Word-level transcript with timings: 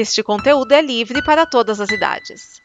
Este 0.00 0.22
conteúdo 0.22 0.70
é 0.70 0.80
livre 0.80 1.20
para 1.24 1.44
todas 1.44 1.80
as 1.80 1.90
idades. 1.90 2.62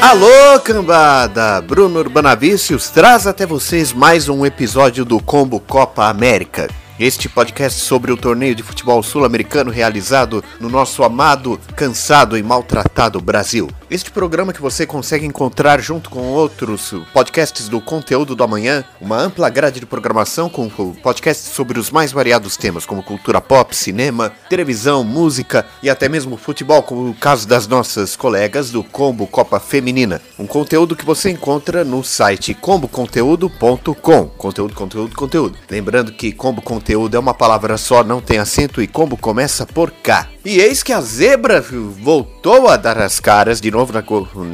Alô, 0.00 0.60
cambada! 0.60 1.60
Bruno 1.60 1.98
Urbanavicius 1.98 2.90
traz 2.90 3.26
até 3.26 3.44
vocês 3.44 3.92
mais 3.92 4.28
um 4.28 4.46
episódio 4.46 5.04
do 5.04 5.20
Combo 5.20 5.58
Copa 5.58 6.04
América. 6.04 6.68
Este 7.00 7.28
podcast 7.28 7.80
sobre 7.80 8.12
o 8.12 8.16
torneio 8.16 8.54
de 8.54 8.62
futebol 8.62 9.02
sul-americano 9.02 9.72
realizado 9.72 10.44
no 10.60 10.68
nosso 10.68 11.02
amado, 11.02 11.58
cansado 11.74 12.38
e 12.38 12.42
maltratado 12.44 13.20
Brasil. 13.20 13.68
Este 13.90 14.10
programa 14.10 14.52
que 14.52 14.60
você 14.60 14.86
consegue 14.86 15.24
encontrar 15.24 15.80
junto 15.80 16.10
com 16.10 16.20
outros 16.20 16.92
podcasts 17.14 17.70
do 17.70 17.80
conteúdo 17.80 18.36
do 18.36 18.44
amanhã, 18.44 18.84
uma 19.00 19.16
ampla 19.16 19.48
grade 19.48 19.80
de 19.80 19.86
programação 19.86 20.50
com 20.50 20.68
podcasts 20.68 21.54
sobre 21.54 21.78
os 21.80 21.90
mais 21.90 22.12
variados 22.12 22.54
temas, 22.58 22.84
como 22.84 23.02
cultura 23.02 23.40
pop, 23.40 23.74
cinema, 23.74 24.30
televisão, 24.50 25.02
música 25.02 25.64
e 25.82 25.88
até 25.88 26.06
mesmo 26.06 26.36
futebol, 26.36 26.82
como 26.82 27.08
o 27.08 27.14
caso 27.14 27.48
das 27.48 27.66
nossas 27.66 28.14
colegas 28.14 28.70
do 28.70 28.84
Combo 28.84 29.26
Copa 29.26 29.58
Feminina. 29.58 30.20
Um 30.38 30.46
conteúdo 30.46 30.94
que 30.94 31.06
você 31.06 31.30
encontra 31.30 31.82
no 31.82 32.04
site 32.04 32.52
comboconteúdo.com. 32.52 34.26
Conteúdo, 34.36 34.74
conteúdo, 34.74 35.16
conteúdo. 35.16 35.58
Lembrando 35.70 36.12
que 36.12 36.30
combo 36.30 36.60
conteúdo 36.60 37.16
é 37.16 37.20
uma 37.20 37.32
palavra 37.32 37.78
só, 37.78 38.04
não 38.04 38.20
tem 38.20 38.38
acento 38.38 38.82
e 38.82 38.86
combo 38.86 39.16
começa 39.16 39.64
por 39.64 39.90
K. 39.90 40.28
E 40.44 40.60
eis 40.60 40.82
que 40.82 40.92
a 40.92 41.00
zebra 41.00 41.60
voltou 41.60 42.68
a 42.68 42.76
dar 42.76 42.96
as 42.98 43.18
caras 43.18 43.60
de 43.60 43.70
novo 43.70 43.92
na, 43.92 44.02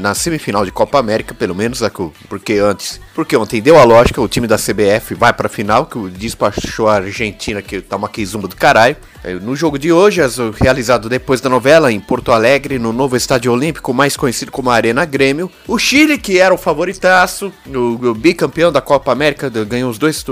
na 0.01 0.15
semifinal 0.15 0.65
de 0.65 0.73
Copa 0.73 0.99
América, 0.99 1.35
pelo 1.35 1.55
menos 1.55 1.83
a, 1.83 1.91
porque 2.29 2.55
antes, 2.55 3.01
porque 3.15 3.37
ontem 3.37 3.61
deu 3.61 3.79
a 3.79 3.85
lógica, 3.85 4.21
o 4.21 4.27
time 4.27 4.47
da 4.47 4.57
CBF 4.57 5.15
vai 5.15 5.33
pra 5.33 5.49
final, 5.49 5.87
que 5.87 5.99
despachou 6.11 6.89
a 6.89 6.95
Argentina, 6.95 7.61
que 7.61 7.81
tá 7.81 7.97
uma 7.97 8.09
quizumba 8.09 8.49
do 8.49 8.57
caralho. 8.57 8.97
É, 9.25 9.33
no 9.35 9.57
jogo 9.57 9.79
de 9.79 9.91
hoje, 9.91 10.21
realizado 10.61 11.09
depois 11.09 11.41
da 11.41 11.49
novela 11.49 11.91
em 11.91 11.99
Porto 11.99 12.31
Alegre, 12.31 12.79
no 12.79 12.93
novo 12.93 13.17
estádio 13.17 13.51
olímpico, 13.51 13.95
mais 13.95 14.19
conhecido 14.19 14.53
como 14.53 14.69
Arena 14.69 15.07
Grêmio, 15.07 15.51
o 15.67 15.79
Chile, 15.79 16.19
que 16.19 16.39
era 16.39 16.53
o 16.53 16.59
favoritaço, 16.59 17.51
o, 17.67 18.15
bicampeão 18.15 18.71
da 18.71 18.83
Copa 18.83 19.11
América, 19.11 19.49
ganhou 19.49 19.91
os 19.91 19.97
dois, 19.97 20.23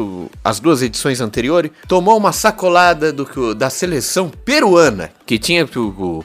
as 0.45 0.61
duas 0.61 0.83
edições 0.83 1.23
anteriores, 1.23 1.70
tomou 1.89 2.19
uma 2.19 2.33
sacolada 2.33 3.11
do, 3.11 3.55
da 3.55 3.70
seleção 3.70 4.29
peruana, 4.29 5.11
que 5.25 5.39
tinha 5.39 5.67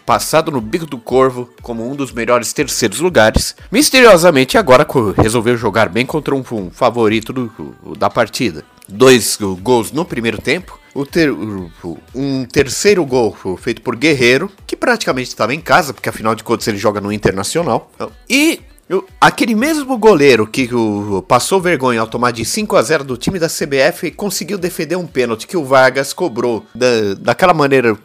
passado 0.06 0.52
no 0.52 0.60
bico 0.60 0.86
do 0.86 0.98
corvo 0.98 1.50
como 1.62 1.90
um 1.90 1.95
dos 1.95 2.12
melhores 2.12 2.52
terceiros 2.52 3.00
lugares, 3.00 3.56
misteriosamente 3.72 4.58
agora 4.58 4.86
resolveu 5.16 5.56
jogar 5.56 5.88
bem 5.88 6.06
contra 6.06 6.36
um, 6.36 6.44
um 6.52 6.70
favorito 6.70 7.32
do, 7.32 7.95
da 7.98 8.10
partida. 8.10 8.66
Dois 8.90 9.38
gols 9.62 9.92
no 9.92 10.06
primeiro 10.06 10.38
tempo, 10.38 10.77
ter, 11.06 11.31
um 11.31 12.45
terceiro 12.45 13.06
gol 13.06 13.38
feito 13.58 13.81
por 13.81 13.95
Guerreiro, 13.95 14.52
que 14.66 14.76
praticamente 14.76 15.30
estava 15.30 15.54
em 15.54 15.62
casa, 15.62 15.94
porque 15.94 16.09
afinal 16.09 16.36
de 16.36 16.44
contas 16.44 16.67
ele 16.67 16.78
joga 16.78 17.00
no 17.00 17.12
Internacional, 17.12 17.92
e 18.30 18.59
aquele 19.19 19.55
mesmo 19.55 19.97
goleiro 19.97 20.47
que 20.47 20.69
passou 21.27 21.59
vergonha 21.59 22.02
ao 22.02 22.07
tomar 22.07 22.31
de 22.31 22.45
5 22.45 22.75
a 22.75 22.81
0 22.81 23.03
do 23.03 23.17
time 23.17 23.39
da 23.39 23.47
CBF 23.47 24.11
conseguiu 24.11 24.57
defender 24.57 24.95
um 24.95 25.05
pênalti 25.05 25.47
que 25.47 25.57
o 25.57 25.66
Vargas 25.66 26.13
cobrou 26.13 26.66
da, 26.73 27.13
daquela 27.19 27.53
maneira 27.53 27.97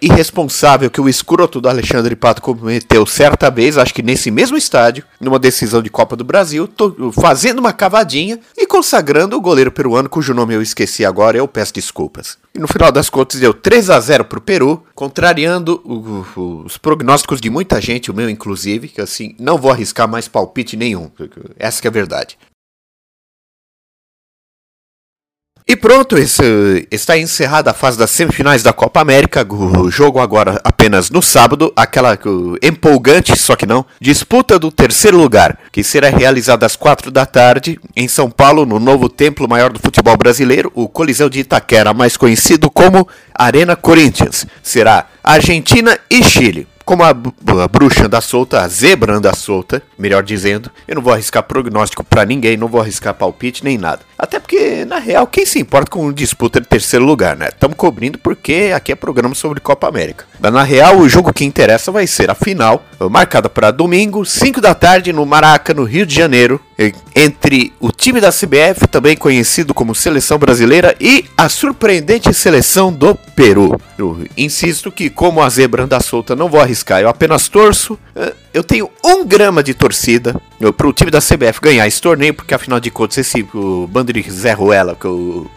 irresponsável 0.00 0.90
que 0.90 1.00
o 1.00 1.08
escroto 1.08 1.60
do 1.60 1.68
Alexandre 1.68 2.14
Pato 2.14 2.42
cometeu 2.42 3.06
certa 3.06 3.50
vez, 3.50 3.76
acho 3.76 3.94
que 3.94 4.02
nesse 4.02 4.30
mesmo 4.30 4.56
estádio, 4.56 5.04
numa 5.20 5.38
decisão 5.38 5.82
de 5.82 5.90
Copa 5.90 6.16
do 6.16 6.24
Brasil, 6.24 6.68
fazendo 7.20 7.58
uma 7.58 7.72
cavadinha 7.72 8.38
e 8.56 8.66
consagrando 8.66 9.36
o 9.36 9.40
goleiro 9.40 9.72
peruano, 9.72 10.08
cujo 10.08 10.34
nome 10.34 10.54
eu 10.54 10.62
esqueci 10.62 11.04
agora, 11.04 11.36
eu 11.36 11.48
peço 11.48 11.74
desculpas. 11.74 12.41
E 12.54 12.58
no 12.58 12.68
final 12.68 12.92
das 12.92 13.08
contas 13.08 13.40
deu 13.40 13.54
3 13.54 13.88
a 13.88 13.98
0 13.98 14.26
pro 14.26 14.40
Peru, 14.40 14.84
contrariando 14.94 15.80
o, 15.84 16.40
o, 16.40 16.62
os 16.64 16.76
prognósticos 16.76 17.40
de 17.40 17.48
muita 17.48 17.80
gente, 17.80 18.10
o 18.10 18.14
meu 18.14 18.28
inclusive, 18.28 18.88
que 18.88 19.00
assim, 19.00 19.34
não 19.38 19.56
vou 19.56 19.70
arriscar 19.70 20.06
mais 20.06 20.28
palpite 20.28 20.76
nenhum. 20.76 21.10
Essa 21.58 21.86
é 21.86 21.88
a 21.88 21.92
verdade. 21.92 22.36
E 25.72 25.76
pronto, 25.76 26.18
esse, 26.18 26.86
está 26.90 27.16
encerrada 27.16 27.70
a 27.70 27.72
fase 27.72 27.96
das 27.96 28.10
semifinais 28.10 28.62
da 28.62 28.74
Copa 28.74 29.00
América. 29.00 29.42
O 29.50 29.90
jogo 29.90 30.20
agora 30.20 30.60
apenas 30.62 31.08
no 31.08 31.22
sábado, 31.22 31.72
aquela 31.74 32.18
empolgante, 32.62 33.34
só 33.38 33.56
que 33.56 33.64
não, 33.64 33.82
disputa 33.98 34.58
do 34.58 34.70
terceiro 34.70 35.16
lugar, 35.16 35.58
que 35.72 35.82
será 35.82 36.10
realizada 36.10 36.66
às 36.66 36.76
quatro 36.76 37.10
da 37.10 37.24
tarde 37.24 37.80
em 37.96 38.06
São 38.06 38.30
Paulo, 38.30 38.66
no 38.66 38.78
novo 38.78 39.08
templo 39.08 39.48
maior 39.48 39.72
do 39.72 39.78
futebol 39.78 40.14
brasileiro, 40.14 40.70
o 40.74 40.90
Coliseu 40.90 41.30
de 41.30 41.40
Itaquera, 41.40 41.94
mais 41.94 42.18
conhecido 42.18 42.70
como 42.70 43.08
Arena 43.34 43.74
Corinthians. 43.74 44.46
Será 44.62 45.06
Argentina 45.24 45.98
e 46.10 46.22
Chile 46.22 46.68
como 46.84 47.02
a, 47.04 47.10
a, 47.10 47.68
bruxa 47.68 48.06
anda 48.06 48.20
solta, 48.20 48.60
a 48.60 48.68
zebra 48.68 49.14
anda 49.14 49.34
solta, 49.34 49.82
melhor 49.98 50.22
dizendo, 50.22 50.70
eu 50.86 50.96
não 50.96 51.02
vou 51.02 51.12
arriscar 51.12 51.42
prognóstico 51.42 52.04
para 52.04 52.24
ninguém, 52.24 52.56
não 52.56 52.68
vou 52.68 52.80
arriscar 52.80 53.14
palpite 53.14 53.64
nem 53.64 53.78
nada. 53.78 54.00
Até 54.18 54.31
porque, 54.52 54.84
na 54.84 54.98
real, 54.98 55.26
quem 55.26 55.46
se 55.46 55.58
importa 55.58 55.90
com 55.90 56.12
disputa 56.12 56.60
de 56.60 56.68
terceiro 56.68 57.06
lugar, 57.06 57.34
né? 57.34 57.48
Estamos 57.48 57.74
cobrindo 57.74 58.18
porque 58.18 58.70
aqui 58.76 58.92
é 58.92 58.94
programa 58.94 59.34
sobre 59.34 59.60
Copa 59.60 59.88
América. 59.88 60.26
Mas 60.38 60.52
na 60.52 60.62
real, 60.62 60.98
o 60.98 61.08
jogo 61.08 61.32
que 61.32 61.42
interessa 61.42 61.90
vai 61.90 62.06
ser 62.06 62.30
a 62.30 62.34
final, 62.34 62.84
marcada 63.10 63.48
para 63.48 63.70
domingo, 63.70 64.26
5 64.26 64.60
da 64.60 64.74
tarde, 64.74 65.10
no 65.10 65.24
Maraca, 65.24 65.72
no 65.72 65.84
Rio 65.84 66.04
de 66.04 66.14
Janeiro, 66.14 66.60
entre 67.14 67.72
o 67.78 67.90
time 67.90 68.20
da 68.20 68.30
CBF, 68.30 68.86
também 68.90 69.16
conhecido 69.16 69.74
como 69.74 69.94
Seleção 69.94 70.38
Brasileira, 70.38 70.94
e 71.00 71.24
a 71.36 71.48
surpreendente 71.48 72.32
seleção 72.32 72.92
do 72.92 73.14
Peru. 73.14 73.80
Eu 73.98 74.24
insisto 74.36 74.90
que, 74.90 75.10
como 75.10 75.42
a 75.42 75.48
zebra 75.48 75.84
anda 75.84 76.00
solta, 76.00 76.34
não 76.34 76.48
vou 76.48 76.60
arriscar, 76.60 77.00
eu 77.00 77.08
apenas 77.08 77.48
torço. 77.48 77.98
Eu 78.52 78.62
tenho 78.62 78.90
um 79.04 79.24
grama 79.24 79.62
de 79.62 79.74
torcida 79.74 80.40
para 80.76 80.86
o 80.86 80.92
time 80.92 81.10
da 81.10 81.20
CBF 81.20 81.60
ganhar 81.60 81.86
esse 81.86 82.00
torneio, 82.00 82.34
porque 82.34 82.54
afinal 82.54 82.78
de 82.78 82.90
contas, 82.90 83.18
esse 83.18 83.46
o 83.54 83.86
bando 83.86 84.12
de 84.12 84.30
Zé 84.30 84.52
Ruela, 84.52 84.94
que 84.94 85.06
o, 85.06 85.50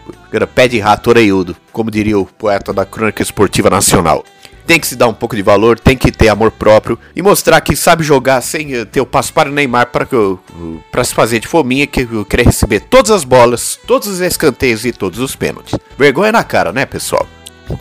pé 0.54 0.68
de 0.68 0.78
rato 0.78 1.08
oreiudo, 1.10 1.56
como 1.72 1.90
diria 1.90 2.18
o 2.18 2.26
poeta 2.26 2.72
da 2.72 2.84
Crônica 2.84 3.22
Esportiva 3.22 3.70
Nacional 3.70 4.24
tem 4.66 4.80
que 4.80 4.86
se 4.86 4.96
dar 4.96 5.08
um 5.08 5.14
pouco 5.14 5.36
de 5.36 5.42
valor, 5.42 5.78
tem 5.78 5.96
que 5.96 6.10
ter 6.10 6.28
amor 6.28 6.50
próprio 6.50 6.98
e 7.14 7.22
mostrar 7.22 7.60
que 7.60 7.76
sabe 7.76 8.02
jogar 8.02 8.40
sem 8.40 8.74
eh, 8.74 8.84
ter 8.84 9.00
o 9.00 9.06
passo 9.06 9.32
para 9.32 9.48
o 9.48 9.52
Neymar 9.52 9.90
para 9.90 11.04
se 11.04 11.14
fazer 11.14 11.38
de 11.38 11.46
fominha 11.46 11.86
que 11.86 12.06
querer 12.24 12.46
receber 12.46 12.80
todas 12.80 13.10
as 13.10 13.24
bolas, 13.24 13.78
todos 13.86 14.08
os 14.08 14.20
escanteios 14.20 14.84
e 14.84 14.92
todos 14.92 15.20
os 15.20 15.36
pênaltis. 15.36 15.78
Vergonha 15.96 16.32
na 16.32 16.42
cara, 16.42 16.72
né, 16.72 16.84
pessoal? 16.84 17.26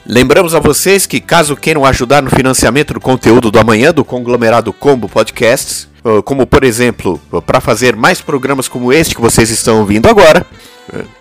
Lembramos 0.06 0.56
a 0.56 0.60
vocês 0.60 1.06
que 1.06 1.20
caso 1.20 1.56
queiram 1.56 1.86
ajudar 1.86 2.22
no 2.22 2.30
financiamento 2.30 2.94
do 2.94 3.00
conteúdo 3.00 3.52
do 3.52 3.60
amanhã 3.60 3.92
do 3.92 4.04
conglomerado 4.04 4.74
Combo 4.74 5.08
Podcasts, 5.08 5.88
como 6.24 6.48
por 6.48 6.64
exemplo, 6.64 7.22
para 7.46 7.62
fazer 7.62 7.96
mais 7.96 8.20
programas 8.20 8.68
como 8.68 8.92
este 8.92 9.16
que 9.16 9.22
vocês 9.22 9.50
estão 9.50 9.80
ouvindo 9.80 10.10
agora, 10.10 10.46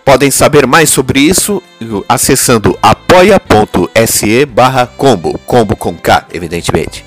podem 0.03 0.29
saber 0.31 0.65
mais 0.67 0.89
sobre 0.89 1.19
isso 1.19 1.61
acessando 2.07 2.77
apoia.se 2.81 4.45
barra 4.45 4.85
combo, 4.85 5.37
combo 5.39 5.75
com 5.75 5.93
K, 5.95 6.27
evidentemente. 6.33 7.05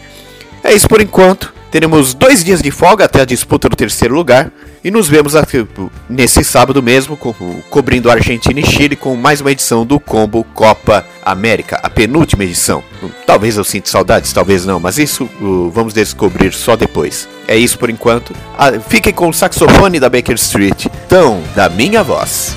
É 0.62 0.72
isso 0.72 0.88
por 0.88 1.00
enquanto. 1.00 1.57
Teremos 1.70 2.14
dois 2.14 2.42
dias 2.42 2.62
de 2.62 2.70
folga 2.70 3.04
até 3.04 3.20
a 3.20 3.26
disputa 3.26 3.68
do 3.68 3.76
terceiro 3.76 4.14
lugar. 4.14 4.50
E 4.82 4.90
nos 4.90 5.08
vemos 5.08 5.36
aqui, 5.36 5.66
nesse 6.08 6.42
sábado 6.42 6.82
mesmo, 6.82 7.16
co 7.16 7.34
cobrindo 7.68 8.10
Argentina 8.10 8.58
e 8.60 8.64
Chile 8.64 8.96
com 8.96 9.14
mais 9.16 9.40
uma 9.40 9.52
edição 9.52 9.84
do 9.84 10.00
Combo 10.00 10.44
Copa 10.54 11.04
América, 11.22 11.78
a 11.82 11.90
penúltima 11.90 12.44
edição. 12.44 12.82
Talvez 13.26 13.56
eu 13.56 13.64
sinta 13.64 13.90
saudades, 13.90 14.32
talvez 14.32 14.64
não, 14.64 14.80
mas 14.80 14.96
isso 14.96 15.28
uh, 15.40 15.70
vamos 15.70 15.92
descobrir 15.92 16.54
só 16.54 16.76
depois. 16.76 17.28
É 17.46 17.56
isso 17.56 17.78
por 17.78 17.90
enquanto. 17.90 18.32
Ah, 18.56 18.72
fiquem 18.88 19.12
com 19.12 19.28
o 19.28 19.34
saxofone 19.34 20.00
da 20.00 20.08
Baker 20.08 20.36
Street, 20.36 20.86
tão 21.08 21.42
da 21.54 21.68
minha 21.68 22.02
voz. 22.02 22.56